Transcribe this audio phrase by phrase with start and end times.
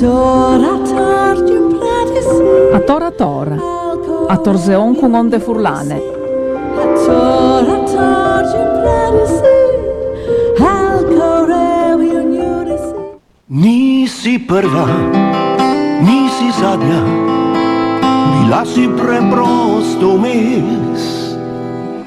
[0.00, 0.04] A
[2.86, 3.58] tora tora,
[4.28, 6.00] a torzeon con onde furlane.
[13.48, 14.86] Nisi prva,
[16.06, 17.02] nisi zadnja,
[18.30, 21.02] bila si preprosto vmes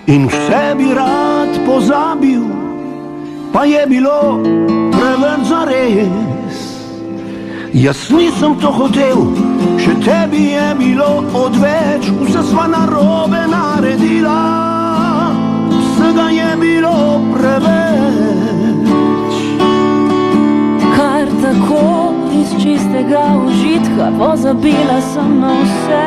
[0.05, 2.47] in vse bi rad pozabil,
[3.51, 4.39] pa je bilo
[4.95, 6.30] preveč za res.
[7.73, 9.21] Jaz nisem to hotel,
[9.79, 14.39] še tebi je bilo odveč, vse sva narobe naredila,
[15.71, 16.91] vsega je bilo
[17.31, 19.37] preveč.
[20.97, 26.05] Kar tako iz čistega užitka pozabila sem na vse.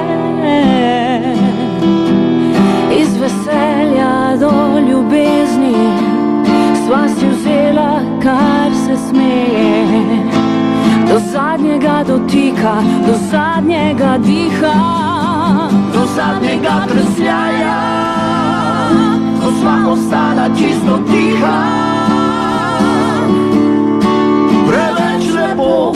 [3.00, 4.52] Iz veselja do
[4.84, 5.80] ljubezni
[6.84, 10.03] sva si vzela, kar se smeje.
[11.14, 14.74] Do zadnjega dotika, do zadnjega diha,
[15.94, 17.76] do zadnjega trsljaja,
[19.38, 21.58] ko sva ostala čisto tiha.
[24.66, 25.92] Preveč lepo,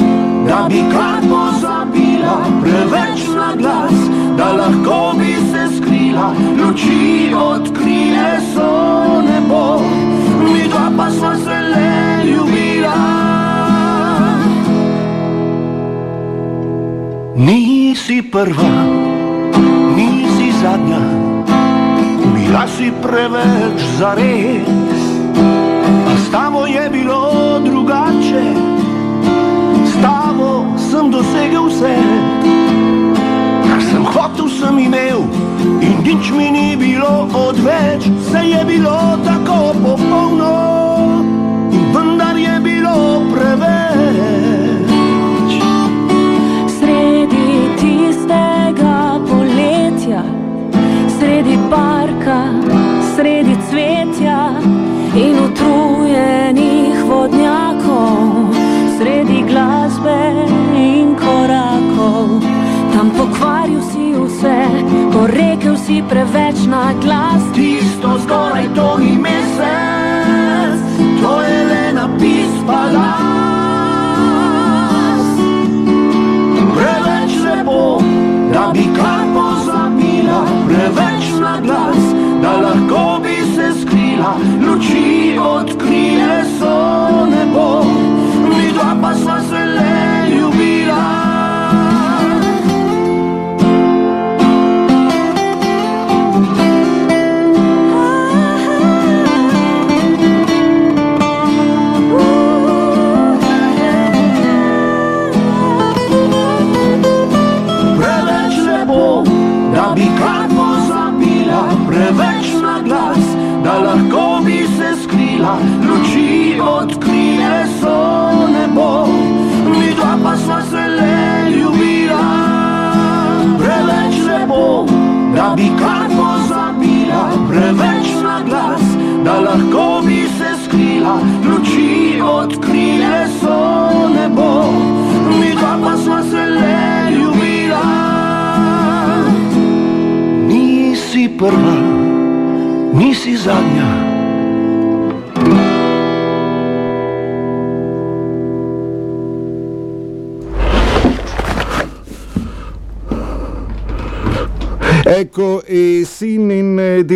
[0.47, 3.99] da bi kar pozabila, preveč na glas,
[4.39, 6.31] da lahko bi se skrila,
[6.63, 8.71] luči odkrije so
[9.27, 9.83] nebo,
[10.55, 11.38] mi dva pa sva
[18.19, 18.69] Nisi prva,
[19.95, 20.99] nisi zadnja,
[22.35, 25.05] bila si preveč zares.
[25.87, 28.43] A s tabo je bilo drugače,
[29.87, 31.95] s tabo sem dosegel vse,
[33.71, 35.23] kar sem hotel, sem imel.
[35.79, 40.68] In nič mi ni bilo odveč, vse je bilo tako popolno
[53.19, 54.51] sredi cvetja
[55.17, 58.55] in utrujenih vodnjakov,
[58.99, 60.47] sredi glasbe
[60.77, 62.29] in korakov.
[62.95, 64.59] Tam pokvaril si vse,
[65.13, 67.43] ko rekel si preveč na glas.
[67.55, 70.79] Tisto zgoraj to ni mesec,
[71.23, 73.28] to je le napis palas.
[84.79, 86.98] oči odkryje sol.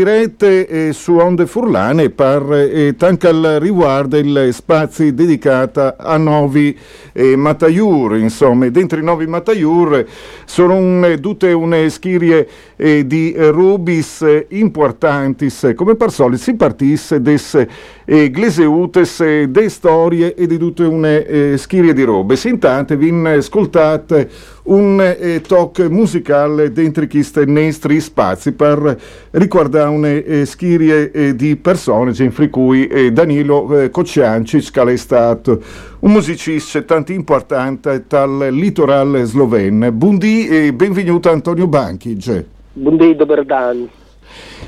[0.08, 6.16] Eh, dirette eh, su Onde Furlane par eh, tanca al riguardo il spazio dedicato a
[6.16, 6.76] Novi
[7.12, 10.04] eh, Mataiur, insomma, dentro i Novi Mataiur
[10.44, 12.46] sono un, tutte une schirie
[12.76, 17.66] eh, di rubis eh, importantis, come per solito si partisse des
[18.04, 22.38] eh, gleseutes eh, de storie e di tutte une eh, schirie di robe.
[22.44, 24.28] Intanto vi ascoltate
[24.64, 28.96] un eh, talk musicale dentro queste neste tre spazi per
[29.32, 34.96] ricordare una eh, schirie eh, di persone, fra cui eh, Danilo eh, Kociancic, che è
[34.96, 35.62] stato
[36.00, 39.90] un musicista tanto importante dal litorale sloveno.
[39.92, 42.44] Buondì e benvenuto Antonio Banchic.
[42.72, 43.88] Buondì, Doberdan.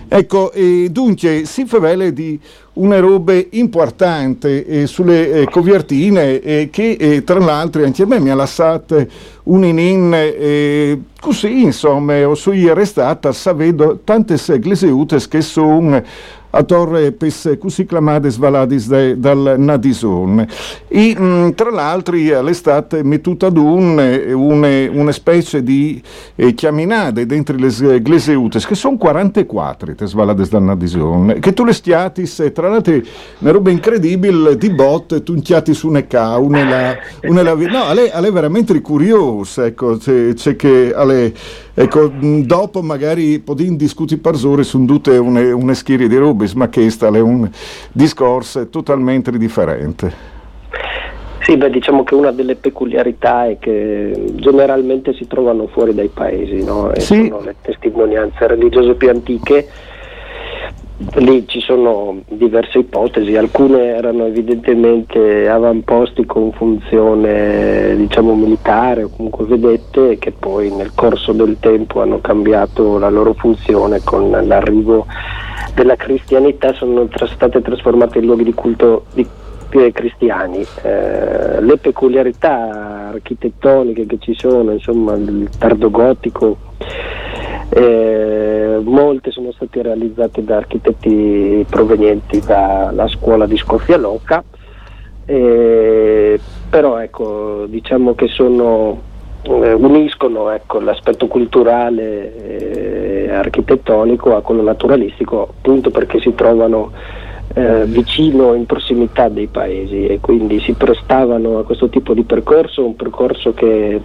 [0.08, 2.38] Ecco, e dunque si favela di
[2.74, 8.18] una roba importante eh, sulle eh, covertine eh, che eh, tra l'altro anche a me
[8.18, 9.06] mi ha lasciato
[9.44, 16.02] un inin eh, così insomma ho sui arrestata sapendo tante ecclesiute che sono
[16.54, 20.46] a torre pes così clamate svaladis de, dal Nadison.
[20.88, 23.98] E mh, mm, tra l'altro l'estate mettuta ad un,
[24.32, 26.00] une, una specie di
[26.36, 31.72] eh, chiaminade dentro le gleseutes, che sono 44 te svalades dal Nadison, che tu le
[31.72, 33.00] stiatis, tra l'altro
[33.38, 36.02] una roba incredibile, di bot, tunchiati su una
[36.38, 41.32] una la, una la, no, alle, alle veramente curioso, ecco, c'è, c'è che alle,
[41.74, 42.10] ecco,
[42.44, 47.20] dopo magari podin discuti parzore su tutte une, une schiere di robe, ma che è
[47.20, 47.49] un
[47.91, 50.32] discorso totalmente differente.
[51.41, 56.64] Sì, beh, diciamo che una delle peculiarità è che generalmente si trovano fuori dai paesi,
[56.64, 56.91] no?
[56.91, 57.26] e sì.
[57.29, 59.69] sono le testimonianze religiose più antiche.
[61.17, 69.44] Lì ci sono diverse ipotesi, alcune erano evidentemente avamposti con funzione diciamo, militare o comunque
[69.44, 75.06] vedette che poi nel corso del tempo hanno cambiato la loro funzione con l'arrivo
[75.75, 79.26] della cristianità sono tra- state trasformate in luoghi di culto di
[79.93, 80.64] cristiani.
[80.82, 86.58] Eh, le peculiarità architettoniche che ci sono, insomma, il tardo gotico,
[87.70, 94.43] eh, molte sono state realizzate da architetti provenienti dalla scuola di Scofialoca,
[95.26, 96.38] eh,
[96.69, 99.00] però ecco, diciamo che sono,
[99.43, 106.93] eh, uniscono ecco, l'aspetto culturale e architettonico a quello naturalistico, appunto perché si trovano
[107.55, 112.85] eh, vicino in prossimità dei paesi e quindi si prestavano a questo tipo di percorso,
[112.85, 114.00] un percorso che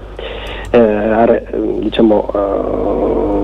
[0.71, 1.43] eh,
[1.79, 2.29] diciamo,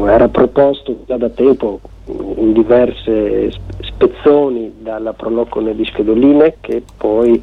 [0.07, 7.41] era proposto già da tempo in diverse spezzoni dalla Prolocone di Schedoline che poi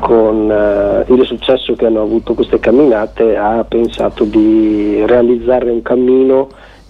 [0.00, 6.48] con uh, il successo che hanno avuto queste camminate ha pensato di realizzare un cammino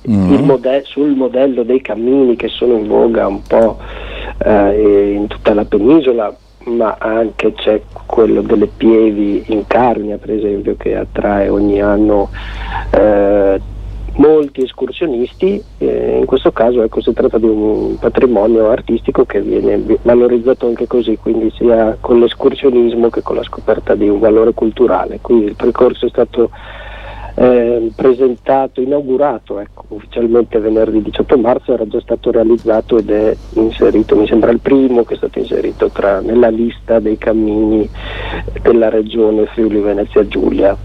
[0.09, 0.45] mm.
[0.45, 3.79] mode- sul modello dei cammini che sono in voga un po'
[4.45, 6.35] eh, in tutta la penisola,
[6.65, 12.31] ma anche c'è quello delle pievi in Carnia, per esempio, che attrae ogni anno
[12.91, 13.61] eh,
[14.17, 15.63] molti escursionisti.
[15.79, 20.87] Eh, in questo caso ecco, si tratta di un patrimonio artistico che viene valorizzato anche
[20.87, 25.19] così, quindi sia con l'escursionismo che con la scoperta di un valore culturale.
[25.21, 26.51] Quindi il percorso è stato
[27.35, 34.17] eh, presentato, inaugurato ecco, ufficialmente venerdì 18 marzo, era già stato realizzato ed è inserito,
[34.17, 37.89] mi sembra il primo che è stato inserito tra, nella lista dei cammini
[38.61, 40.77] della regione Friuli Venezia Giulia.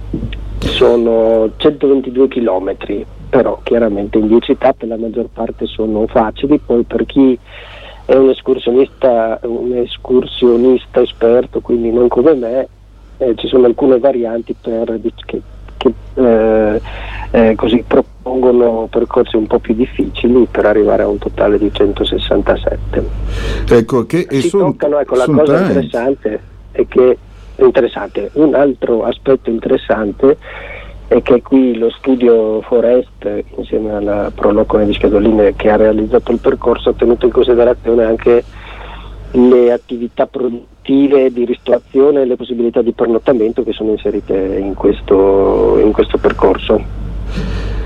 [0.59, 7.05] Sono 122 chilometri, però chiaramente in 10 tappe la maggior parte sono facili, poi per
[7.05, 7.37] chi
[8.05, 12.67] è un escursionista, un escursionista esperto, quindi non come me,
[13.17, 15.41] eh, ci sono alcune varianti per, che
[15.77, 16.81] che eh,
[17.31, 23.09] eh, così propongono percorsi un po' più difficili per arrivare a un totale di 167.
[23.69, 25.61] Ecco, che si son, toccano, ecco, la cosa tanti.
[25.61, 26.41] interessante
[26.71, 27.17] è che
[27.57, 30.37] interessante, un altro aspetto interessante
[31.07, 36.39] è che qui lo studio Forest insieme alla Prolocone di Schedoline che ha realizzato il
[36.39, 38.43] percorso ha tenuto in considerazione anche
[39.31, 45.79] le attività produttive di ristorazione e le possibilità di pernottamento che sono inserite in questo,
[45.83, 46.81] in questo percorso.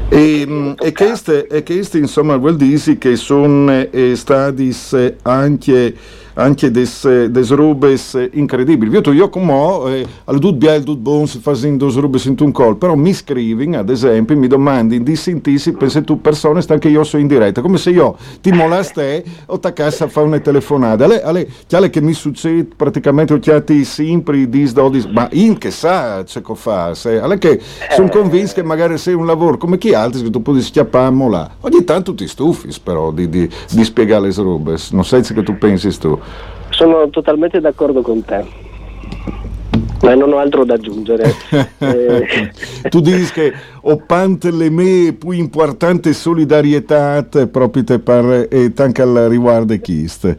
[0.09, 4.75] E, mm, e, queste, e queste insomma vuol dire che sono eh, stati
[5.21, 5.95] anche
[6.33, 8.91] anche des, des rubes incredibili.
[8.91, 12.35] Io, io come eh, al dut biel, dut bon, si fa in dos rubes in
[12.39, 16.73] un col, però mi scrivi, ad esempio, mi domandi in dissintissi, pensi tu persone, sta
[16.73, 20.39] anche io sono in diretta, come se io ti moleste o ta casa fa una
[20.39, 21.05] telefonata.
[21.05, 25.71] Ale, ale, chiale che mi succede praticamente, ho chiati sempre dis dodis, ma in che
[25.71, 27.61] sa c'è che fa, se, che
[27.91, 31.49] sono convinto che magari sei un lavoro come chi altri che tu puoi schiappare là.
[31.61, 35.57] Ogni tanto ti stufi però di, di, di spiegare le rubes, non sai che tu
[35.57, 36.19] pensi tu.
[36.69, 38.45] Sono totalmente d'accordo con te.
[40.01, 41.31] Ma non ho altro da aggiungere.
[41.77, 42.51] eh.
[42.89, 49.27] tu dici che ho pante le me più importante solidarietà proprio per e anche al
[49.29, 50.37] riguardo chiste.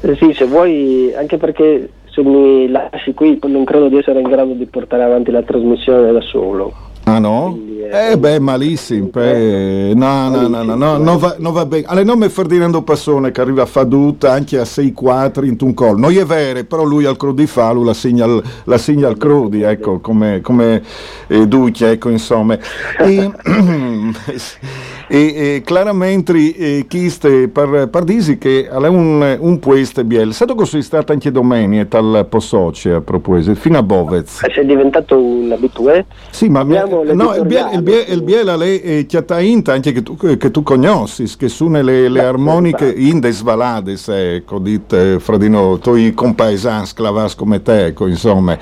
[0.00, 4.28] Eh sì, se vuoi, anche perché se mi lasci qui non credo di essere in
[4.28, 6.87] grado di portare avanti la trasmissione da solo.
[7.08, 7.58] Ah, no?
[7.90, 9.08] Eh beh, malissimo.
[9.10, 11.86] Beh, no, no, no, no, no, non va, non va bene.
[11.86, 15.98] Alle nome Ferdinando Passone che arriva a Faduta anche a 6-4 in un col.
[15.98, 18.26] Non è vero, però lui al Crudi fa, lui la segna
[18.64, 20.82] la segna al Crudi, ecco, come, come
[21.28, 22.58] eh, Duccia, ecco, insomma.
[22.98, 23.30] E,
[25.08, 30.32] e, e chiaramente eh, chiste per, per disi che è un, un pueste biel.
[30.32, 34.44] Sato così stata anche domenica tal Possoce a proposito, fino a Bovez.
[34.52, 36.04] Sei diventato un abitué?
[36.30, 40.16] Sì, ma no, il biel, il biel, il biel è eh, chiatainta anche che tu,
[40.16, 45.48] che tu conosci, che sono le, le armoniche in des valades, ecco, dite, fra di
[45.48, 48.58] noi, tu compaesani sclavas come te, ecco, insomma.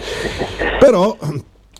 [0.78, 1.16] Però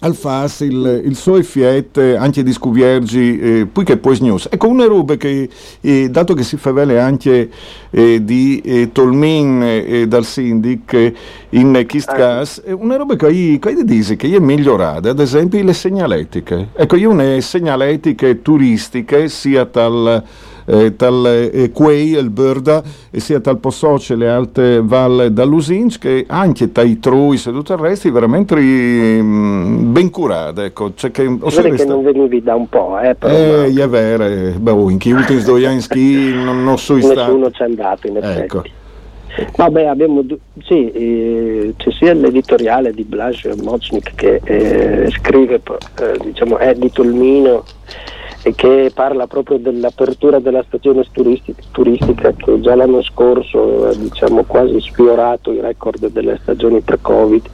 [0.01, 4.49] al FAS il, il suo fiette anche di scuviergi eh, poi che poi news.
[4.51, 5.49] Ecco una roba che
[5.81, 7.49] eh, dato che si fa vele anche
[7.91, 11.15] eh, di eh, Tolmin eh, dal Sindic eh,
[11.51, 15.73] in Kistgas è una roba che io, che dice che è migliorata ad esempio le
[15.73, 16.69] segnaletiche.
[16.75, 20.23] Ecco io una segnaletiche turistiche sia tal
[20.67, 26.25] eh, tal eh, Quei, il Birda, e sia tal Possoce, le alte valle dall'Usinc, che
[26.29, 30.65] anche tai Truis e tutto il resto, veramente mh, mm, ben curate.
[30.65, 30.93] Ecco.
[30.95, 33.15] Cioè che, che non venivi da un po', eh?
[33.15, 33.83] Però, eh, ma...
[33.83, 35.81] è vero, eh, beh, in chi ultimi due anni
[36.45, 36.95] non, non so.
[36.97, 38.41] Nessuno c'è andato, in effetti.
[38.41, 38.63] Ecco.
[39.57, 40.25] Vabbè, abbiamo,
[40.65, 45.61] sì, eh, c'è sia l'editoriale di Blas Mocnik che eh, scrive,
[46.01, 47.65] eh, diciamo, è di Tolmino
[48.47, 54.45] e che parla proprio dell'apertura della stazione turistica, turistica che già l'anno scorso ha diciamo,
[54.45, 57.45] quasi sfiorato i record delle stagioni pre-Covid.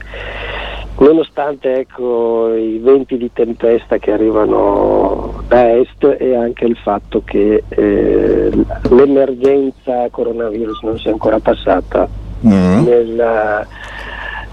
[0.99, 7.63] Nonostante ecco, i venti di tempesta che arrivano da est e anche il fatto che
[7.67, 8.51] eh,
[8.91, 12.07] l'emergenza coronavirus non sia ancora passata
[12.45, 12.83] mm.
[12.85, 13.65] nella,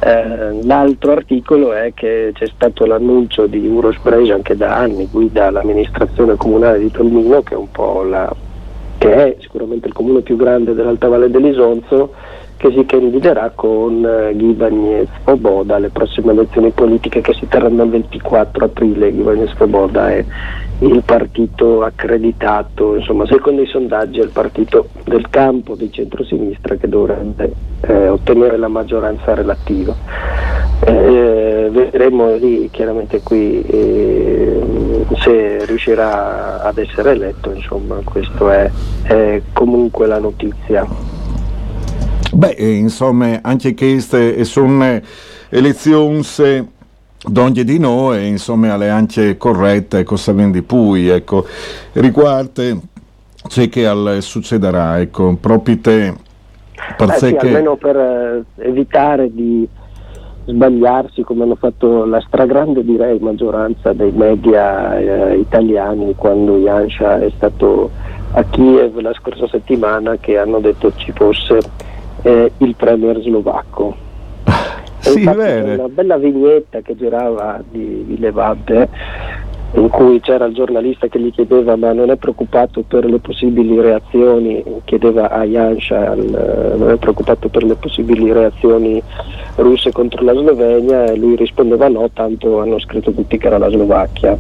[0.03, 6.37] eh, l'altro articolo è che c'è stato l'annuncio di Urospray anche da anni, guida l'amministrazione
[6.37, 8.35] comunale di Tolmino, che è, la,
[8.97, 12.15] che è sicuramente il comune più grande dell'Alta Valle dell'Isonzo,
[12.61, 17.89] che si candiderà con eh, Ghibagnez Svoboda alle prossime elezioni politiche che si terranno il
[17.89, 19.11] 24 aprile.
[19.11, 20.23] Ghibagnez Svoboda è
[20.81, 26.87] il partito accreditato, insomma, secondo i sondaggi è il partito del campo di centrosinistra che
[26.87, 27.51] dovrebbe
[27.81, 29.97] eh, ottenere la maggioranza relativa.
[30.85, 38.71] Eh, vedremo lì chiaramente qui eh, se riuscirà ad essere eletto, insomma, questa è,
[39.05, 41.10] è comunque la notizia.
[42.33, 45.01] Beh, insomma, anche queste sono
[45.49, 46.23] elezioni
[47.23, 51.45] Donde di noi, insomma, le anche corrette, cosa vendi pui, ecco,
[51.93, 52.81] riguardo
[53.47, 56.15] c'è che al, succederà, ecco, proprio te,
[56.97, 57.47] per eh sì, che...
[57.47, 59.69] almeno per eh, evitare di
[60.47, 67.31] sbagliarsi come hanno fatto la stragrande direi maggioranza dei media eh, italiani quando Yansha è
[67.37, 67.91] stato
[68.33, 71.59] a Kiev la scorsa settimana che hanno detto ci fosse
[72.23, 74.09] eh, il premier slovacco
[75.01, 75.73] sì, vero.
[75.73, 78.89] Una bella vignetta che girava di, di Levante
[79.73, 83.81] in cui c'era il giornalista che gli chiedeva ma non è preoccupato per le possibili
[83.81, 89.01] reazioni, chiedeva a Jansha, non è preoccupato per le possibili reazioni
[89.57, 93.71] russe contro la Slovenia e lui rispondeva no, tanto hanno scritto tutti che era la
[93.71, 94.37] Slovacchia.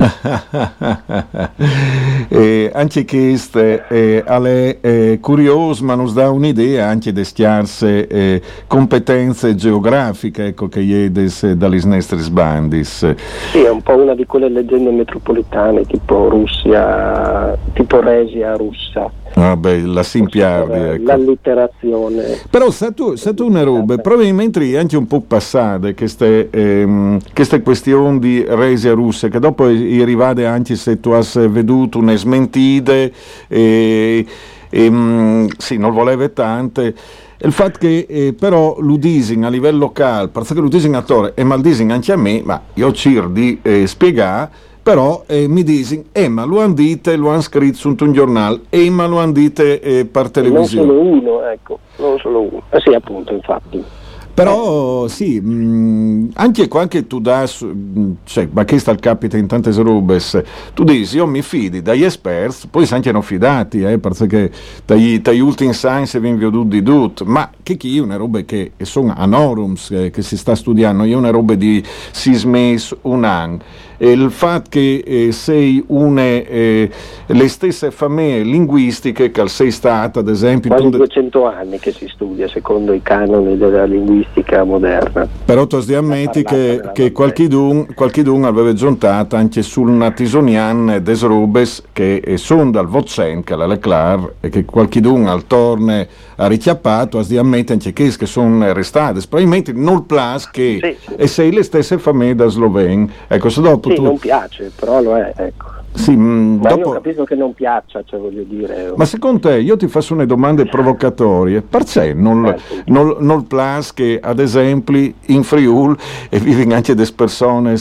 [2.28, 8.40] eh, anche questo eh, è eh, curioso ma nos dà un'idea anche di stiarse eh,
[8.66, 13.14] competenze geografiche ecco, che jedes dalle nostre bandis.
[13.50, 19.10] Sì, è un po' una di quelle leggende metropolitane tipo Russia, tipo Resia russa.
[19.34, 21.02] Ah beh, la simpiardi, ecco.
[21.04, 22.40] l'allitterazione.
[22.50, 27.62] Però sa tu, sa tu una roba, probabilmente anche un po' passate queste, ehm, queste
[27.62, 33.12] questioni di resia russa, che dopo arrivate anche se tu hai veduto una smentite,
[33.48, 34.26] e,
[34.68, 36.94] e, mm, sì, non voleva tante
[37.42, 42.12] il fatto che eh, però l'udising a livello locale, perché l'udising attore e maldising anche
[42.12, 44.50] a me, ma io cerco di eh, spiegare,
[44.82, 48.60] però eh, mi dicono, eh ma lo hanno dite, lo hanno scritto su un giornale,
[48.70, 50.86] eh ma lo hanno dite eh, per televisione.
[50.86, 52.62] Non solo uno, ecco, non solo uno.
[52.70, 53.84] Eh sì, appunto, infatti.
[54.32, 59.36] Però sì, mh, mm, anche quando tu dai, mm, cioè, ma che sta il capita
[59.36, 63.82] in tante rubes, tu dici io mi fidi dagli esperti, poi si anche non fidati,
[63.82, 64.50] eh, perché
[64.86, 68.72] dagli, dagli ultimi science vi veduto di tutto, ma che chi è una roba che
[68.80, 73.88] sono anorums, eh, che si sta studiando, è una roba di sei mesi, un anno
[74.08, 76.90] il fatto che eh, sei une eh,
[77.26, 82.48] le stesse famiglie linguistiche che sei stata ad esempio quasi 200 anni che si studia
[82.48, 85.28] secondo i canoni della linguistica moderna.
[85.44, 91.82] Però tu ti ammetti che, che qualchidun, qualchidun aveva giuntato anche sul natisonian des rubes
[91.92, 97.36] che sono dal Vozen, che la Leclar, e che qualchidun al torne ha richiappato, ti
[97.36, 101.14] ammetti anche che, che sono restate, probabilmente non plus che sì, sì.
[101.16, 103.10] e sei le stesse famiglie da Sloven.
[103.28, 104.02] Ecco, se dopo sì, tu...
[104.02, 105.78] non piace, però lo è, ecco.
[105.92, 106.78] Sì, ma dopo...
[106.78, 108.92] io capisco che non piaccia, cioè voglio dire.
[108.94, 112.56] Ma secondo te, io ti faccio una domande provocatorie, perché non, eh,
[112.86, 115.96] non, non plus che ad esempio in Friul
[116.28, 117.74] e vivono anche delle persone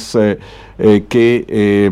[0.75, 1.91] eh, che eh,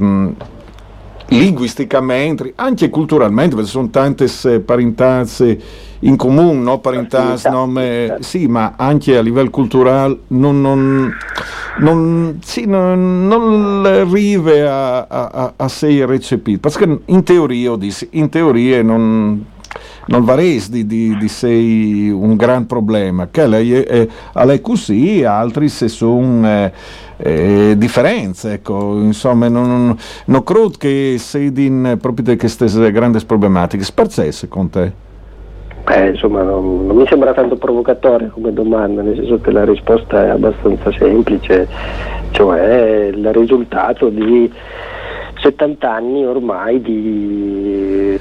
[1.27, 4.27] linguisticamente, anche culturalmente, perché sono tante
[4.61, 5.59] parentanze
[5.99, 6.79] in comune, no?
[6.79, 11.11] parentas, nome, sì, ma anche a livello culturale non, non,
[11.79, 17.77] non, sì, non, non arriva a, a, a essere recepito, perché in teoria,
[18.11, 19.45] in teoria non,
[20.07, 25.69] non varesti di, di, di sei un gran problema, che lei è, è così, altri
[25.69, 26.47] se sono...
[26.47, 26.71] Eh,
[27.19, 33.83] eh, differenze, ecco, insomma, non, non credo che sei in proprio di queste grandi problematiche,
[33.83, 35.06] sparzesse con te?
[35.89, 40.25] Eh, insomma, non, non, mi sembra tanto provocatoria come domanda, nel senso che la risposta
[40.25, 41.67] è abbastanza semplice,
[42.31, 44.51] cioè il risultato di
[45.39, 48.19] 70 anni ormai di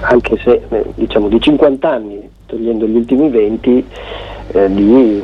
[0.00, 0.62] anche se
[0.94, 3.86] diciamo di 50 anni, togliendo gli ultimi 20,
[4.48, 5.22] eh, di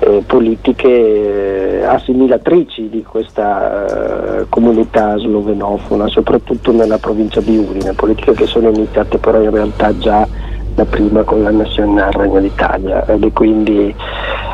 [0.00, 8.32] eh, politiche eh, assimilatrici di questa eh, comunità slovenofona, soprattutto nella provincia di Udine, politiche
[8.32, 10.26] che sono iniziate però in realtà già
[10.74, 13.94] da prima con l'annessione al Regno d'Italia e quindi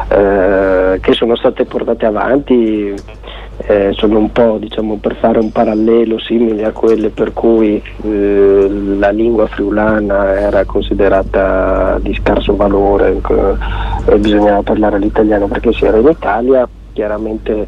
[0.08, 2.94] eh, che sono state portate avanti
[3.58, 8.68] eh, sono un po' diciamo, per fare un parallelo simile a quelle per cui eh,
[8.98, 15.84] la lingua friulana era considerata di scarso valore eh, e bisognava parlare l'italiano perché si
[15.84, 17.66] era in Italia, chiaramente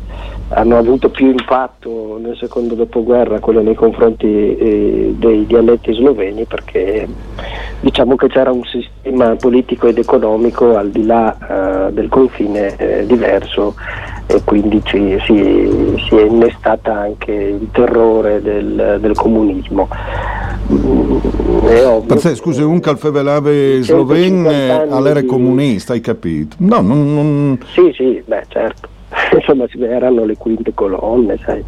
[0.50, 7.07] hanno avuto più impatto nel secondo dopoguerra quello nei confronti eh, dei dialetti sloveni perché
[7.80, 13.75] diciamo che c'era un sistema politico ed economico al di là eh, del confine diverso
[14.31, 19.89] e quindi ci, si, si, è innestata anche il terrore del, del comunismo.
[20.71, 21.17] Mm,
[22.07, 24.47] per te, scusi, un calfevelave sloven
[24.91, 25.27] all'era di...
[25.27, 26.57] comunista, hai capito?
[26.59, 27.59] No, non, non...
[27.73, 28.88] Sì, sì, beh certo,
[29.35, 31.64] insomma erano le quinte colonne, sai,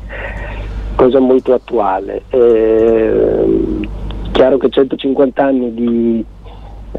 [0.96, 2.24] cosa molto attuale.
[2.28, 3.88] Eh,
[4.32, 6.24] chiaro che 150 anni di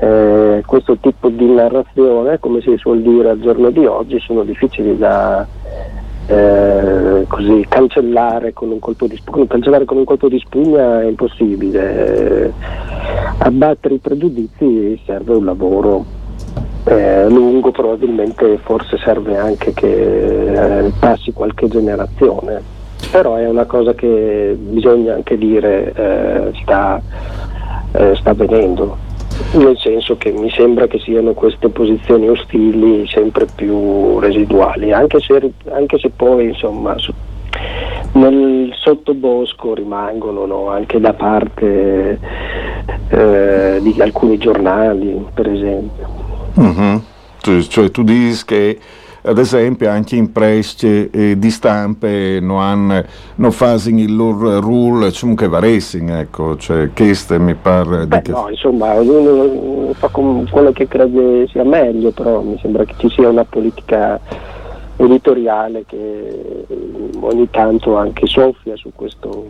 [0.01, 4.97] eh, questo tipo di narrazione, come si suol dire al giorno di oggi, sono difficili
[4.97, 5.45] da
[6.25, 11.05] eh, così, cancellare, con un colpo di spugna, cancellare con un colpo di spugna è
[11.05, 12.45] impossibile.
[12.45, 12.51] Eh,
[13.37, 16.03] abbattere i pregiudizi serve un lavoro
[16.85, 22.59] eh, lungo, probabilmente forse serve anche che eh, passi qualche generazione,
[23.11, 26.99] però è una cosa che bisogna anche dire eh, sta,
[28.15, 29.00] sta avvenendo
[29.53, 35.51] nel senso che mi sembra che siano queste posizioni ostili sempre più residuali, anche se,
[35.69, 36.95] anche se poi insomma
[38.13, 40.69] nel sottobosco rimangono no?
[40.69, 42.19] anche da parte
[43.09, 46.07] eh, di alcuni giornali per esempio.
[46.59, 46.97] Mm-hmm.
[47.67, 48.79] Cioè tu dici che
[49.23, 53.03] ad esempio anche in presse eh, di stampe non, hanno,
[53.36, 58.07] non fanno il loro rule, comunque varessing, ecco, cioè queste mi pare...
[58.07, 58.31] Beh, che...
[58.31, 63.10] No, insomma, ognuno fa con quello che crede sia meglio, però mi sembra che ci
[63.10, 64.19] sia una politica
[64.97, 66.65] editoriale che
[67.19, 69.45] ogni tanto anche soffia su questo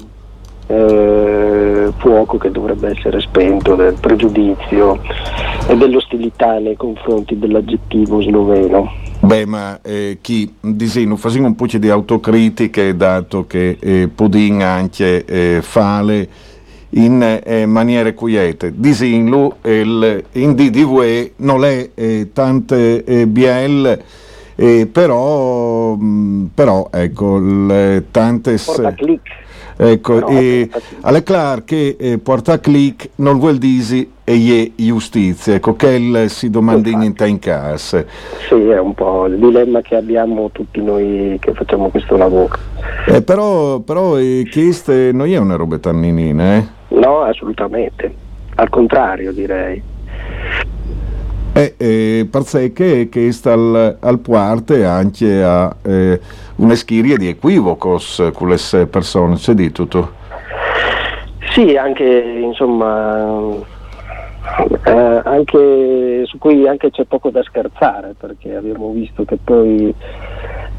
[0.68, 5.00] eh, fuoco che dovrebbe essere spento del pregiudizio
[5.68, 9.10] e dell'ostilità nei confronti dell'aggettivo sloveno.
[9.24, 15.24] Beh, ma eh, chi disegno, facciamo un po' di autocritiche, dato che eh, Pudin anche
[15.26, 16.28] eh, fale
[16.90, 18.74] in eh, maniere quiete.
[18.76, 24.00] Disegno, il, in DDV non è eh, tante eh, BL,
[24.56, 28.58] eh, però, mh, mm, però, ecco, le, tante...
[28.66, 29.41] Porta click
[29.84, 30.70] Ecco, no, e
[31.02, 36.30] alle clar che eh, porta clic non vuol dire e è giustizia, ecco che il
[36.30, 38.06] si domanda in in casa.
[38.48, 42.56] Sì, è un po' il dilemma che abbiamo tutti noi che facciamo questo lavoro.
[43.08, 46.68] Eh, però, però eh, questo non è una roba tanninina, eh?
[46.90, 48.14] No, assolutamente,
[48.58, 49.82] al contrario direi.
[51.54, 56.20] E eh, per che, che sta al, al parte anche a eh,
[56.56, 60.20] una schiria di equivocos con le persone, c'è di tutto?
[61.54, 62.06] Sì, anche
[62.42, 63.52] insomma
[64.84, 69.94] eh, anche, su cui anche c'è poco da scherzare perché abbiamo visto che poi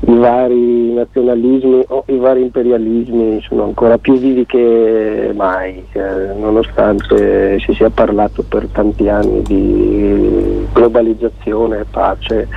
[0.04, 7.60] i vari nazionalismi o i vari imperialismi sono ancora più vivi che mai, eh, nonostante
[7.60, 12.48] si sia parlato per tanti anni di globalizzazione e pace,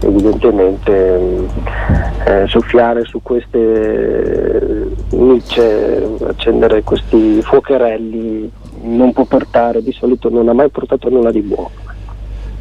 [0.00, 1.46] evidentemente
[2.24, 8.50] eh, soffiare su queste micce, accendere questi fuocherelli
[8.82, 11.70] non può portare, di solito non ha mai portato nulla di buono.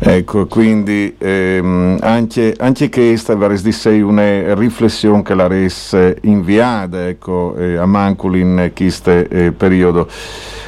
[0.01, 7.53] Ecco, quindi ehm, anche, anche, questa di sé una riflessione che la res inviata ecco,
[7.57, 10.07] eh, a Mancul in questo eh, periodo.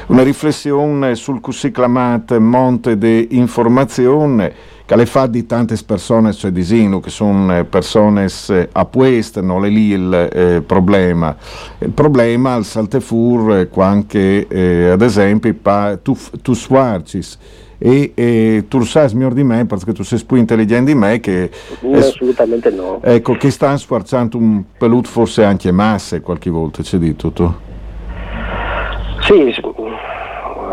[0.08, 4.54] Una riflessione sul così chiamato monte di informazione
[4.86, 8.28] che le fa di tante persone, cioè di Sinu, che sono persone
[8.74, 11.34] a questo, non è lì il eh, problema.
[11.78, 17.38] Il problema al saltefur, eh, anche eh, ad esempio, pa, tu, tu swarcis
[17.84, 21.50] e, e tu sai miglior di me perché tu sei più intelligente di me che
[21.80, 23.00] no, assolutamente no.
[23.02, 27.70] Ecco che stanno sforzando un pelut forse anche masse qualche volta c'è di tutto
[29.22, 29.52] sì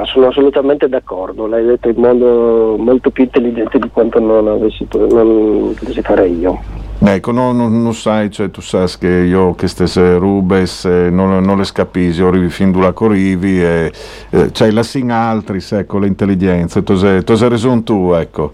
[0.04, 1.46] sono assolutamente d'accordo.
[1.46, 6.77] L'hai detto in modo molto più intelligente di quanto non avessi, non potessi fare io
[7.00, 11.44] Ecco, no, no, non sai, cioè, tu sai che io che stesse rubes eh, non,
[11.44, 13.92] non, le scapisi, arrivi fin dove corrivi e
[14.30, 18.50] eh, c'hai la sin altri, ecco, l'intelligenza, tu sei ragione tu, ecco.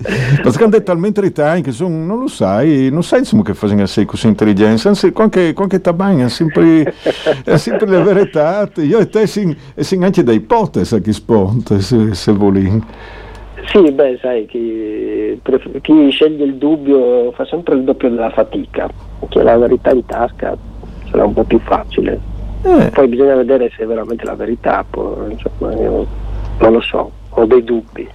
[0.00, 3.86] Perché hanno detto talmente ritagni che sono, non lo sai, non sai insomma che fanno
[3.86, 6.94] sei così intelligenza, anzi, qualche, qualche tabagna è sempre,
[7.56, 12.32] sempre la verità, io e te siamo anche dei ipotesi a chi sponte, se, se
[12.32, 12.84] volin.
[13.66, 15.40] Sì, beh, sai, chi,
[15.80, 18.88] chi, sceglie il dubbio fa sempre il doppio della fatica,
[19.28, 20.56] chi ha la verità in tasca
[21.10, 22.20] sarà un po' più facile.
[22.62, 22.90] Eh.
[22.92, 26.06] Poi bisogna vedere se è veramente la verità, poi, insomma, io
[26.60, 28.08] non lo so, ho dei dubbi.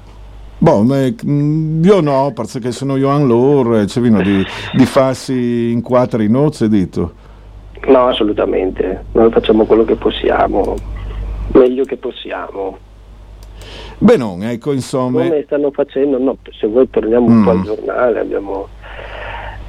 [0.57, 5.81] Boh, mm, io no, perché sono io an loro, cioè vino di, di farsi in
[5.81, 7.13] quattro nozze, dito.
[7.87, 10.75] No, assolutamente, noi facciamo quello che possiamo,
[11.51, 12.77] meglio che possiamo.
[14.03, 15.21] Beh, non, ecco, insomma.
[15.21, 16.17] Come stanno facendo?
[16.17, 17.37] No, se vuoi torniamo mm.
[17.37, 17.57] un po' mm.
[17.57, 18.67] al giornale, abbiamo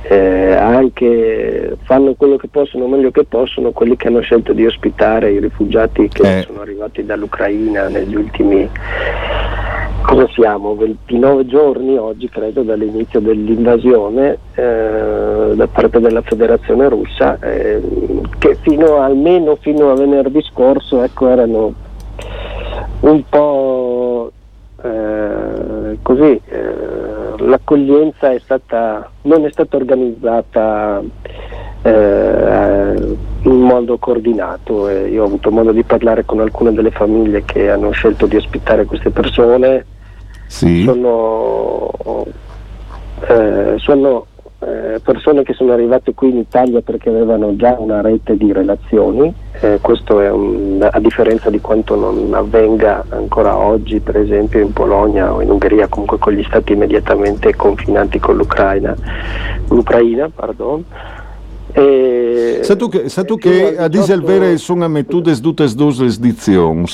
[0.02, 5.30] eh, anche fanno quello che possono, meglio che possono, quelli che hanno scelto di ospitare
[5.30, 6.42] i rifugiati che eh.
[6.42, 8.68] sono arrivati dall'Ucraina negli ultimi
[10.02, 10.74] cosa siamo?
[10.74, 17.80] 29 giorni oggi credo dall'inizio dell'invasione eh, da parte della federazione russa eh,
[18.38, 21.72] che fino almeno fino a venerdì scorso ecco, erano
[23.00, 23.73] un po'
[24.84, 31.02] eh, così, eh, l'accoglienza è stata, non è stata organizzata
[31.80, 34.90] eh, in modo coordinato.
[34.90, 38.84] io ho avuto modo di parlare con alcune delle famiglie che hanno scelto di ospitare
[38.84, 39.86] queste persone.
[40.48, 40.82] Sì.
[40.82, 42.26] Sono,
[43.26, 44.26] eh, sono
[44.64, 49.32] eh, persone che sono arrivate qui in Italia perché avevano già una rete di relazioni,
[49.60, 54.72] eh, questo è un, a differenza di quanto non avvenga ancora oggi per esempio in
[54.72, 58.96] Polonia o in Ungheria, comunque con gli stati immediatamente confinanti con l'Ucraina,
[59.68, 60.84] l'Ucraina pardon.
[61.76, 65.92] E sa tu che, sa tu che a il vero sono mettude tutte e due
[65.98, 66.86] le edizioni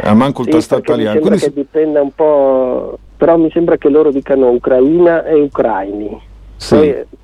[0.00, 1.20] a manco il sì, tasto italiano.
[1.20, 6.20] Quindi che dipenda un po' però mi sembra che loro dicano Ucraina e Ucraini.
[6.56, 6.76] Sì,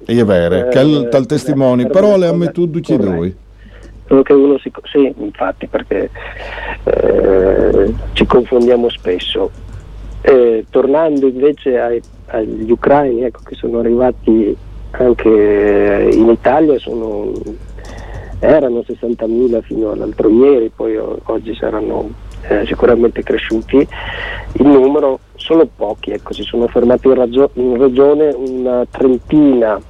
[0.05, 3.37] Poi, è vero, eh, che tal testimone, però le ha tu tutti e due.
[4.07, 4.73] Solo che uno si...
[4.91, 6.11] Sì, infatti, perché
[6.85, 9.51] eh, ci confondiamo spesso.
[10.23, 14.55] Eh, tornando invece ai, agli ucraini ecco, che sono arrivati
[14.93, 17.33] anche in Italia, sono,
[18.41, 22.11] erano 60.000 fino all'altro ieri, poi oggi saranno
[22.49, 23.87] eh, sicuramente cresciuti
[24.55, 29.81] il numero, solo pochi, ecco, si sono fermati in, ragio- in regione una trentina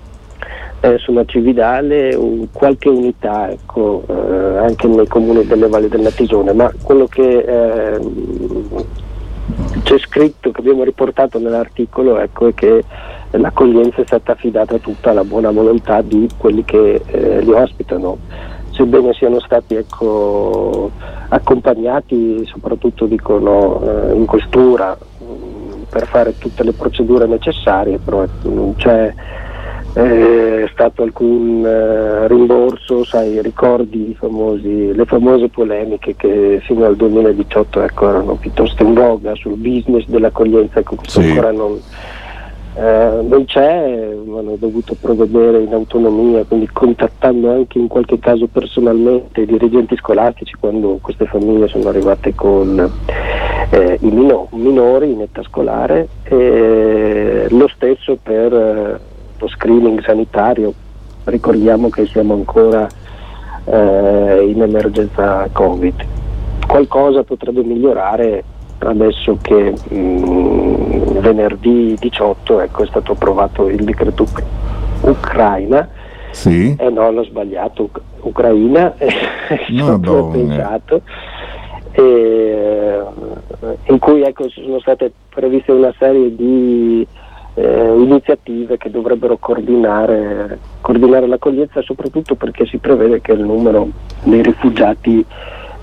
[0.80, 6.52] eh, sulla Cividale, un, qualche unità ecco, eh, anche nei comuni delle valli del Natisone,
[6.52, 8.00] ma quello che eh,
[9.82, 12.84] c'è scritto, che abbiamo riportato nell'articolo, ecco, è che
[13.30, 18.18] l'accoglienza è stata affidata tutta alla buona volontà di quelli che eh, li ospitano
[18.80, 20.90] sebbene siano stati ecco,
[21.28, 28.48] accompagnati soprattutto dicono, eh, in questura mm, per fare tutte le procedure necessarie, però ecco,
[28.48, 29.12] non c'è
[29.92, 37.82] eh, stato alcun eh, rimborso, sai, ricordi famosi, le famose polemiche che fino al 2018
[37.82, 41.28] ecco, erano piuttosto in voga sul business dell'accoglienza, ecco, questo sì.
[41.28, 41.78] ancora non,
[42.80, 49.42] eh, non c'è, hanno dovuto provvedere in autonomia, quindi contattando anche in qualche caso personalmente
[49.42, 52.90] i dirigenti scolastici quando queste famiglie sono arrivate con
[53.68, 59.00] eh, i mino- minori in età scolare, e lo stesso per eh,
[59.38, 60.72] lo screening sanitario,
[61.24, 62.86] ricordiamo che siamo ancora
[63.66, 66.06] eh, in emergenza Covid.
[66.66, 68.42] Qualcosa potrebbe migliorare
[68.88, 74.26] adesso che mh, mm, venerdì 18 ecco, è stato approvato il decreto
[75.02, 75.88] Ucraina.
[76.30, 76.74] Sì.
[76.78, 79.08] Eh no, l'ho sbagliato, Uc- Ucraina, è
[79.68, 81.02] stato pensato.
[81.92, 83.00] E,
[83.84, 87.06] in cui ecco, sono state previste una serie di
[87.54, 93.88] eh, iniziative che dovrebbero coordinare, coordinare, l'accoglienza, soprattutto perché si prevede che il numero
[94.22, 95.24] dei rifugiati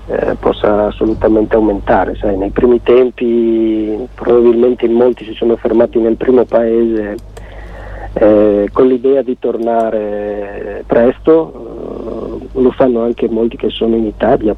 [0.08, 2.16] eh, possa assolutamente aumentare.
[2.16, 7.16] Sai, nei primi tempi probabilmente molti si sono fermati nel primo paese
[8.14, 14.54] eh, con l'idea di tornare presto, eh, lo fanno anche molti che sono in Italia,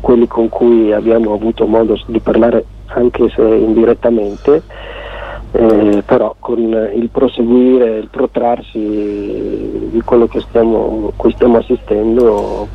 [0.00, 4.62] quelli con cui abbiamo avuto modo di parlare anche se indirettamente
[5.56, 12.66] eh, però con il proseguire, il protrarsi di quello che stiamo, cui stiamo assistendo,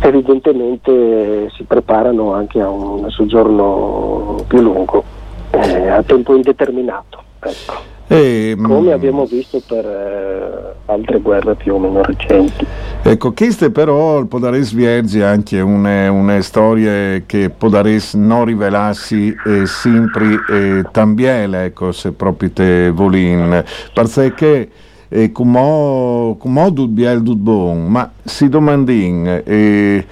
[0.00, 5.04] evidentemente si preparano anche a un soggiorno più lungo,
[5.50, 7.22] eh, a tempo indeterminato.
[7.40, 7.94] Ecco.
[8.08, 12.64] E, ehm, come abbiamo visto per eh, altre guerre più o meno recenti.
[13.02, 20.38] Ecco, queste però podare sviergi anche una, una storia che podare non rivelarsi eh, sempre
[20.48, 24.70] eh, tambiele, ecco, se proprio te volin, perché
[25.08, 30.06] eh, come dut biel dut bon, ma si domandin, e,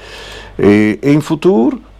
[0.56, 1.92] e, e in futuro?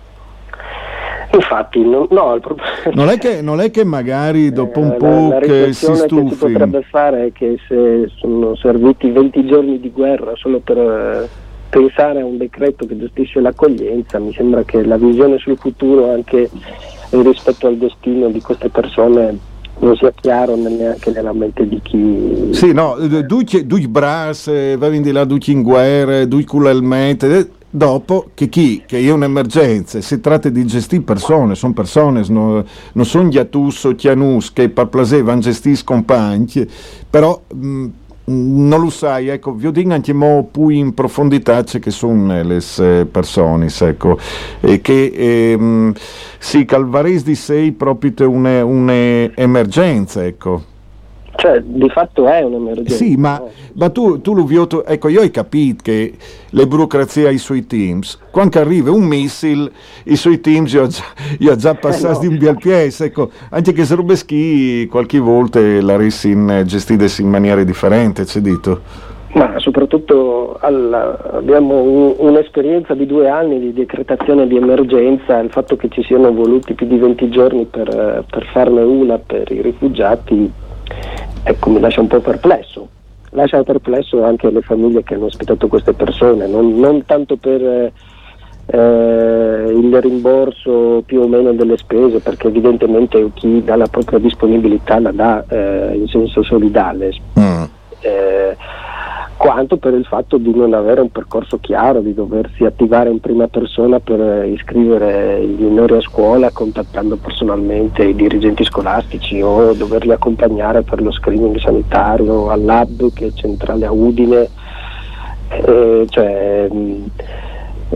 [1.35, 2.39] Infatti, no, no
[2.95, 5.95] non, è che, non, è che, magari dopo un eh, po' la, la che si
[5.95, 6.29] stufi.
[6.29, 10.79] che si potrebbe fare è che se sono serviti 20 giorni di guerra solo per
[10.79, 11.29] eh,
[11.69, 16.49] pensare a un decreto che gestisce l'accoglienza, mi sembra che la visione sul futuro anche
[17.11, 22.49] rispetto al destino di queste persone non sia chiaro neanche nella mente di chi...
[22.53, 28.49] Sì, no, due bras, eh, va di là, due in guerra, due culalmente dopo che
[28.49, 33.37] chi, che è un'emergenza, si tratta di gestire persone, sono persone, no, non sono gli
[33.37, 36.69] atus o chianus che per placer vanno gestire compagni,
[37.11, 37.87] però mh,
[38.27, 43.69] non lo sai, ecco, vi dico anche mo più in profondità che sono le persone,
[43.81, 44.19] ecco,
[44.61, 45.93] e che ehm,
[46.39, 50.73] sì, calvares di sé proprio un'emergenza, ecco.
[51.37, 52.95] Cioè, di fatto è un'emergenza.
[52.95, 53.43] Sì, ma,
[53.75, 56.15] ma tu, tu lo vioto, ecco, io ho capito che
[56.49, 59.71] le burocrazie ha i suoi teams, quando arriva un missile,
[60.05, 61.03] i suoi teams io ho già,
[61.39, 62.37] io già passato eh no.
[62.37, 67.29] di un PS, ecco, anche che se robe schi qualche volta la rissin gestite in
[67.29, 68.81] maniera differente, c'è dito.
[69.35, 75.75] Ma soprattutto alla, abbiamo un, un'esperienza di due anni di decretazione di emergenza, il fatto
[75.75, 80.63] che ci siano voluti più di 20 giorni per, per farne una per i rifugiati
[81.43, 82.89] ecco, mi lascia un po' perplesso.
[83.31, 87.93] Lascia perplesso anche le famiglie che hanno ospitato queste persone, non, non tanto per
[88.67, 95.01] eh, il rimborso più o meno delle spese, perché evidentemente chi dà la propria disponibilità
[95.01, 97.13] la dà eh, in senso solidale.
[97.39, 97.65] Mm.
[98.05, 98.57] Eh,
[99.37, 103.49] quanto per il fatto di non avere un percorso chiaro, di doversi attivare in prima
[103.49, 110.83] persona per iscrivere i minori a scuola contattando personalmente i dirigenti scolastici o doverli accompagnare
[110.83, 114.49] per lo screening sanitario al lab che è centrale a Udine.
[115.49, 116.69] Eh, cioè,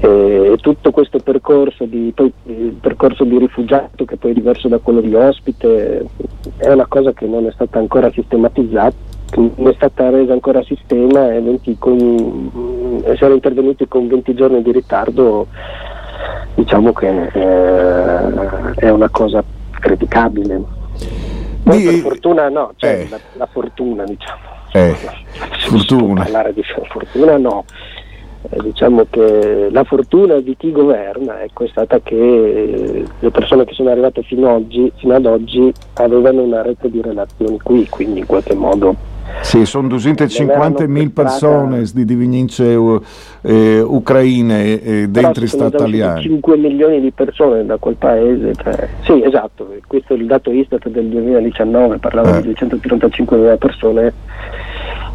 [0.01, 2.33] e tutto questo percorso di, poi,
[2.81, 6.05] percorso di rifugiato che poi è diverso da quello di ospite
[6.57, 10.64] è una cosa che non è stata ancora sistematizzata non è stata resa ancora a
[10.64, 15.47] sistema e 20 con, essere intervenuti con 20 giorni di ritardo
[16.55, 20.61] diciamo che eh, è una cosa criticabile.
[21.62, 23.09] Poi per fortuna no, cioè eh.
[23.09, 24.41] la, la, fortuna diciamo.
[24.73, 24.95] Eh.
[25.69, 26.23] Fortuna.
[26.23, 27.64] Parlare di fortuna no.
[28.51, 33.75] Eh, diciamo che la fortuna di chi governa ecco, è stata che le persone che
[33.75, 38.27] sono arrivate fino, oggi, fino ad oggi avevano una rete di relazioni qui, quindi in
[38.27, 38.95] qualche modo
[39.43, 42.77] sì, sono 250.000 persone di divinince
[43.43, 46.21] eh, ucraine eh, dentro Stato italiano.
[46.21, 48.53] 5 milioni di persone da quel paese.
[48.55, 52.43] Cioè, sì, esatto, questo è il dato Istat del 2019, parlava eh.
[52.43, 54.12] di 235.000 persone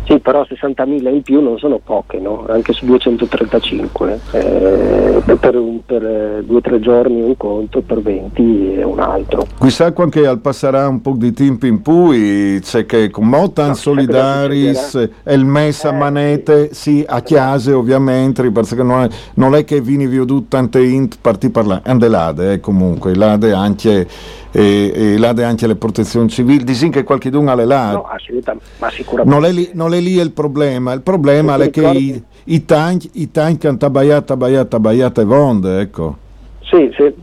[0.05, 2.45] Sì, però 60.000 in più non sono poche, no?
[2.49, 4.19] anche su 235.
[4.31, 9.47] Eh, per, per eh, due o tre giorni un conto, per 20 è un altro.
[9.59, 13.73] Chissà quando al passerà un po' di tempo in cui c'è che con Motan no,
[13.75, 16.97] Solidaris e il messa eh, manete, sì.
[16.97, 21.49] sì, a chiase ovviamente, perché non è, non è che vini viuduto tante int parti
[21.49, 24.07] parlare, andelade eh, comunque, lade anche
[24.55, 27.93] e, e l'ade anche le protezioni civili, disin che qualche dunga le là.
[27.93, 29.39] No, assolutamente, ma sicuramente.
[29.39, 33.09] Non è lì, non è, lì il problema, il problema è che i, i tank,
[33.13, 36.17] i tank hanno tabaiata, tabaiata, tabaiata e vonde, ecco.
[36.61, 37.13] Sì, sì.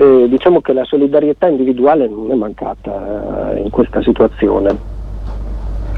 [0.00, 4.96] Eh, diciamo che la solidarietà individuale non è mancata eh, in questa situazione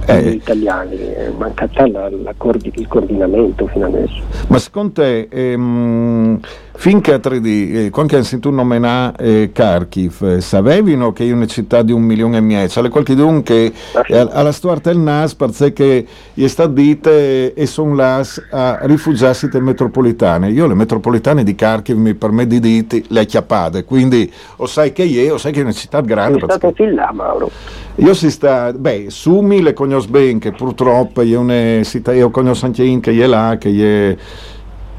[0.06, 0.30] eh.
[0.30, 4.20] italiani, è mancata la, la coord- il coordinamento fino adesso.
[4.48, 6.40] Ma secondo te, ehm,
[6.80, 11.46] finché a 3D, eh, quando hanno sentito nominare eh, Kharkiv, eh, sapevano che è una
[11.46, 12.80] città di un milione e mezzo?
[12.80, 13.70] C'è qualcuno che
[14.06, 19.62] eh, alla storia del NAS perché è stato detto e sono là a rifugiarsi delle
[19.62, 20.48] metropolitane.
[20.48, 25.04] Io le metropolitane di Kharkiv mi permetto di dirti le acchiappate, quindi o sai che
[25.04, 26.38] è o sai che è una città grande.
[26.38, 27.50] È stato fin là, Mauro.
[27.96, 32.84] Io si sta, beh, Sumi le conosco bene, che purtroppo io, ne, io conosco anche
[32.84, 34.16] in che è là, che è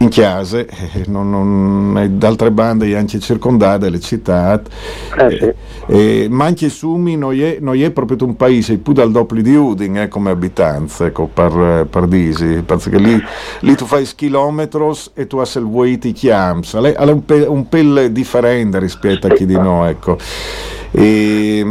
[0.01, 4.59] in chiase, eh, non, non, d'altre bande anche circondate le città,
[5.17, 5.53] eh, sì.
[5.93, 9.55] eh, ma anche Sumi non è, non è, proprio un paese, più dal doppio di
[9.55, 13.21] Udin eh, come abitanza, ecco, per, per disi, perché lì,
[13.59, 17.69] lì, tu fai chilometri e tu hai il vuoi ti chiami, è un, pe, un
[17.69, 20.17] pel differente rispetto a chi di noi, ecco.
[20.91, 21.65] E,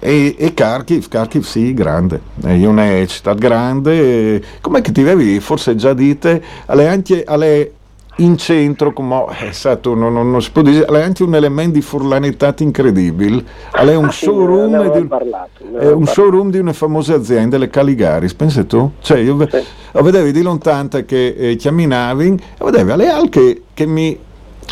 [0.00, 5.76] e, e Kharkiv, Kharkiv sì, grande, è una città grande, come che ti avevi forse
[5.76, 7.72] già dite, alle anche alle
[8.16, 11.72] in centro, come è stato, non, non, non, si può dire, è anche un elemento
[11.72, 17.14] di furlanità incredibile, è un, ah, showroom, di, parlato, è un showroom di una famosa
[17.14, 18.92] azienda, le Caligaris, pensi tu?
[19.00, 19.58] Cioè io sì.
[19.92, 24.16] vedevo di lontano che eh, camminavi, e vedevo le alche che mi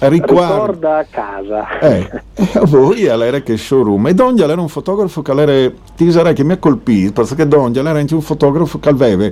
[0.01, 1.79] ricorda a casa.
[1.81, 4.09] Eh, e voi all'era che showroom.
[4.09, 8.15] E Donjal era un fotografo che, era, che mi ha colpito, perché Donjal era anche
[8.15, 9.31] un fotografo che aveva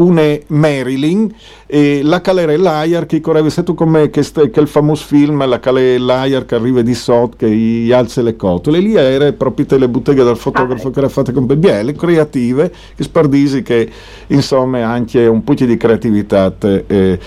[0.00, 1.32] una Marilyn
[1.66, 5.98] e la calere l'Air che correva tu come che, che il famoso film la calere
[5.98, 10.24] l'Air che arriva di sotto che gli alza le cotole lì era proprio le botteghe
[10.24, 13.88] del fotografo ah, che era fatte con bielle creative che spardisi che
[14.28, 17.18] insomma anche un po' di creatività eh,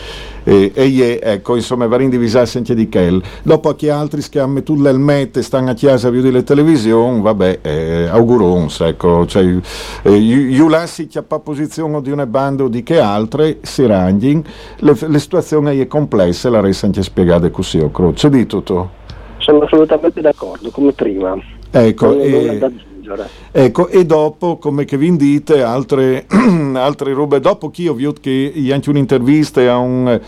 [0.43, 3.21] e, e ie, ecco, insomma, vari indivisarsi anche di quel.
[3.43, 7.59] Dopo che altri che hanno messo l'elmette stanno a chiesa a vedere le televisioni, vabbè,
[7.61, 9.43] eh, augurons, ecco, cioè,
[10.03, 14.43] eh, io lasci che a posizione di una banda o di che altre si rangin,
[14.77, 19.01] le, le situazioni è complesse, la resta anche spiegata così, ho croce di tutto.
[19.37, 21.35] Sono assolutamente d'accordo, come prima.
[21.69, 22.59] Ecco, e,
[23.51, 26.25] ecco, e dopo, come che vi dite, altre,
[26.73, 27.39] altre robe.
[27.39, 30.19] Dopo che ho visto che anche un'intervista a un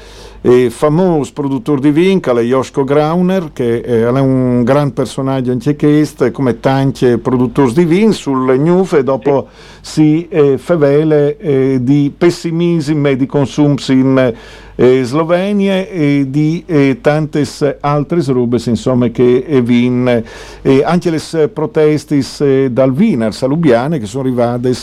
[0.46, 6.60] eh, famoso produttore di Vincale, Joschko Grauner, che è un gran personaggio anche questo, come
[6.60, 8.52] tanti produttori di vin sul
[8.92, 9.48] e dopo
[9.82, 14.34] si eh, favele eh, di pessimismo e di consumo in
[14.76, 17.46] eh, Slovenia e di eh, tante
[17.80, 20.24] altre robe insomma che eh, vin
[20.62, 24.74] eh, anche le proteste eh, dal Wiener salubiane che sono arrivate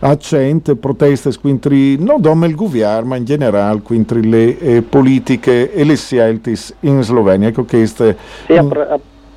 [0.00, 5.72] a 100 proteste quintri non dome il governo ma in generale quintri le eh, politiche
[5.72, 8.16] e le scelte in Slovenia ecco queste
[8.46, 8.64] si è,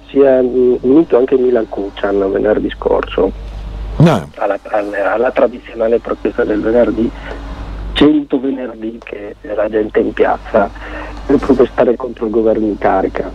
[0.10, 3.32] si è unito anche Milan Kucan venerdì scorso
[3.98, 4.30] no.
[4.36, 7.12] alla, alla, alla tradizionale protesta del venerdì
[7.98, 10.70] 100 venerdì che la gente in piazza
[11.26, 13.30] per protestare contro il governo in carica.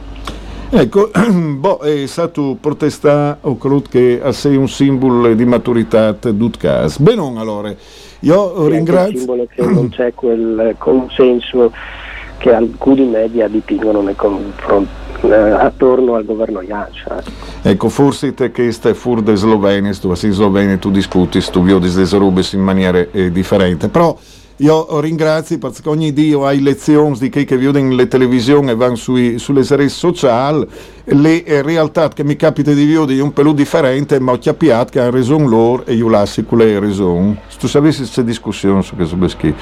[0.70, 1.10] Ecco,
[1.58, 6.98] boh, è stato protestato, credo che sei un simbolo di maturità d'ut cas.
[6.98, 7.74] Bene, allora,
[8.20, 9.10] io sì, ringrazio...
[9.10, 11.72] È un simbolo che non c'è quel consenso
[12.42, 17.22] che alcuni media dipingono eh, attorno al governo Janša.
[17.62, 21.62] Ecco, forse te che stai fuori da Slovenia, tu sei in Slovenia, tu discuti, tu
[21.62, 24.18] vedi queste robe in maniera eh, differente, però
[24.56, 28.96] io ringrazio perché ogni giorno hai lezioni di chi che vedono le televisioni e vanno
[28.96, 30.66] sulle reti sociali
[31.04, 35.10] le realtà che mi capita di vedere un po' differente, ma ho capito che hanno
[35.10, 37.36] ragione loro e io lascio quelle ragioni.
[37.48, 39.54] Se tu sapessi questa discussione su questo beschi.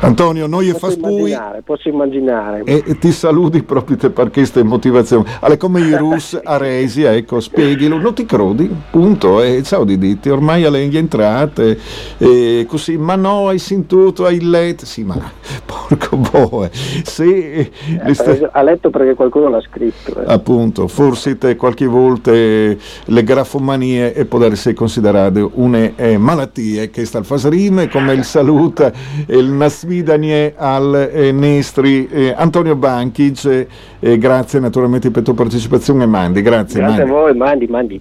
[0.00, 2.62] Antonio, noi posso fa poi posso immaginare.
[2.64, 5.24] E, e, ti saluti proprio per queste motivazioni.
[5.40, 9.42] Alle come i russi a Resi, ecco, spieghilo, non ti crodi, punto.
[9.42, 11.78] E ciao di diti, ormai alle entrate,
[12.18, 15.16] e così, ma no, hai sentito, hai letto, sì ma
[15.64, 17.70] porco boe, se
[18.04, 18.36] eh, sta...
[18.50, 20.20] ha letto perché qualcuno l'ha scritto.
[20.20, 20.24] Eh.
[20.26, 27.04] Appunto, forse te qualche volta le grafomanie e può essere considerate una eh, malattia che
[27.04, 28.92] sta al fasrime, come il saluta
[29.26, 33.66] il nasvidanie al eh, Nestri eh, Antonio Banchic,
[34.00, 36.80] eh, grazie naturalmente per la tua partecipazione Mandi, grazie.
[36.80, 37.10] Grazie Mandi.
[37.10, 38.00] a voi Mandi, Mandi.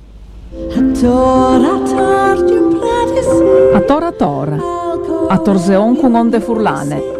[3.74, 4.58] A tora tora,
[5.28, 7.20] a torzeon con onde furlane.